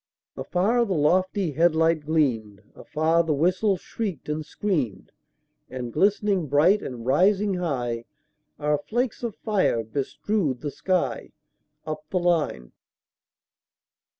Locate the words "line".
12.17-12.71